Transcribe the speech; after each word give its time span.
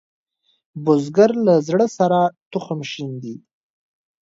بزګر 0.83 1.31
له 1.45 1.53
زړۀ 1.67 1.87
سره 1.97 2.19
تخم 2.51 2.79
شیندي 2.91 3.35